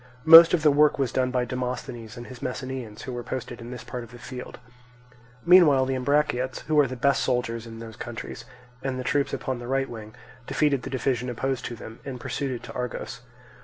Most 0.25 0.55
of 0.55 0.63
the 0.63 0.71
work 0.71 0.97
was 0.97 1.11
done 1.11 1.29
by 1.29 1.45
Demosthenes 1.45 2.17
and 2.17 2.25
his 2.25 2.41
Messenians, 2.41 3.03
who 3.03 3.13
were 3.13 3.21
posted 3.21 3.61
in 3.61 3.69
this 3.69 3.83
part 3.83 4.03
of 4.03 4.09
the 4.11 4.17
field. 4.17 4.57
Meanwhile 5.45 5.85
the 5.85 5.93
Ambraciots 5.93 6.61
(who 6.63 6.79
are 6.79 6.87
the 6.87 6.95
best 6.95 7.21
soldiers 7.21 7.67
in 7.67 7.77
those 7.77 7.97
countries) 7.97 8.43
and 8.81 8.97
the 8.99 9.03
troops 9.03 9.31
upon 9.31 9.59
the 9.59 9.67
right 9.67 9.87
wing, 9.87 10.15
defeated 10.47 10.81
the 10.81 10.89
division 10.89 11.29
opposed 11.29 11.65
to 11.65 11.75
them 11.75 11.99
and 12.03 12.19
pursued 12.19 12.49
it 12.49 12.63
to 12.63 12.73
Argos. 12.73 13.21